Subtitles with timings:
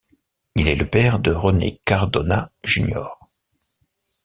[0.55, 3.05] Il est le père de René Cardona Jr.